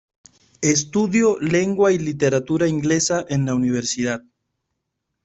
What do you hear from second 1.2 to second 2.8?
Lengua y Literatura